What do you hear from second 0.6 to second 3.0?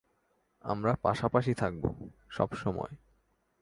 আমরা পাশাপাশি থাকবো, সবসময়।